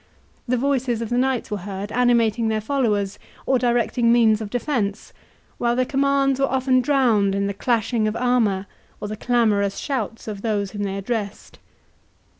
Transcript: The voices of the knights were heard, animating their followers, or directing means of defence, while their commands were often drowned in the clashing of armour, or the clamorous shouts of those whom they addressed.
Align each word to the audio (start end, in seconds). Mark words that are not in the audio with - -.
The 0.47 0.57
voices 0.57 0.99
of 1.03 1.09
the 1.11 1.17
knights 1.19 1.51
were 1.51 1.57
heard, 1.59 1.91
animating 1.91 2.47
their 2.47 2.59
followers, 2.59 3.19
or 3.45 3.59
directing 3.59 4.11
means 4.11 4.41
of 4.41 4.49
defence, 4.49 5.13
while 5.59 5.75
their 5.75 5.85
commands 5.85 6.39
were 6.39 6.47
often 6.49 6.81
drowned 6.81 7.35
in 7.35 7.45
the 7.45 7.53
clashing 7.53 8.07
of 8.07 8.15
armour, 8.15 8.65
or 8.99 9.07
the 9.07 9.15
clamorous 9.15 9.77
shouts 9.77 10.27
of 10.27 10.41
those 10.41 10.71
whom 10.71 10.81
they 10.81 10.97
addressed. 10.97 11.59